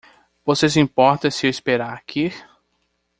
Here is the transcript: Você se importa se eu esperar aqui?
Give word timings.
Você 0.43 0.67
se 0.67 0.79
importa 0.79 1.29
se 1.29 1.45
eu 1.45 1.49
esperar 1.51 1.93
aqui? 1.93 2.33